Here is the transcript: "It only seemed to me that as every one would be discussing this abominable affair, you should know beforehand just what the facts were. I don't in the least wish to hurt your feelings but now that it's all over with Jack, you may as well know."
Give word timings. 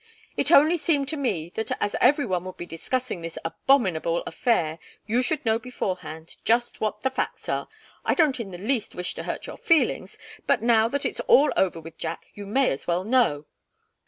"It 0.35 0.49
only 0.51 0.77
seemed 0.77 1.07
to 1.09 1.15
me 1.15 1.51
that 1.53 1.79
as 1.79 1.95
every 2.01 2.25
one 2.25 2.43
would 2.45 2.57
be 2.57 2.65
discussing 2.65 3.21
this 3.21 3.37
abominable 3.45 4.23
affair, 4.23 4.79
you 5.05 5.21
should 5.21 5.45
know 5.45 5.59
beforehand 5.59 6.37
just 6.43 6.81
what 6.81 7.01
the 7.03 7.11
facts 7.11 7.47
were. 7.47 7.67
I 8.03 8.15
don't 8.15 8.39
in 8.39 8.49
the 8.49 8.57
least 8.57 8.95
wish 8.95 9.13
to 9.13 9.21
hurt 9.21 9.45
your 9.45 9.57
feelings 9.57 10.17
but 10.47 10.63
now 10.63 10.87
that 10.87 11.05
it's 11.05 11.19
all 11.19 11.53
over 11.55 11.79
with 11.79 11.99
Jack, 11.99 12.25
you 12.33 12.47
may 12.47 12.71
as 12.71 12.87
well 12.87 13.03
know." 13.03 13.45